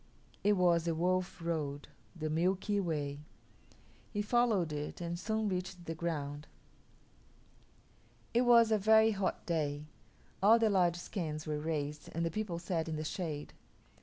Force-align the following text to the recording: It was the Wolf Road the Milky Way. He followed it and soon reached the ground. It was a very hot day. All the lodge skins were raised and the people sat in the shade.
It 0.43 0.53
was 0.53 0.85
the 0.85 0.95
Wolf 0.95 1.39
Road 1.45 1.87
the 2.15 2.31
Milky 2.31 2.79
Way. 2.79 3.19
He 4.09 4.23
followed 4.23 4.73
it 4.73 4.99
and 4.99 5.19
soon 5.19 5.47
reached 5.47 5.85
the 5.85 5.93
ground. 5.93 6.47
It 8.33 8.41
was 8.41 8.71
a 8.71 8.79
very 8.79 9.11
hot 9.11 9.45
day. 9.45 9.85
All 10.41 10.57
the 10.57 10.71
lodge 10.71 10.97
skins 10.97 11.45
were 11.45 11.59
raised 11.59 12.09
and 12.13 12.25
the 12.25 12.31
people 12.31 12.57
sat 12.57 12.89
in 12.89 12.95
the 12.95 13.03
shade. 13.03 13.53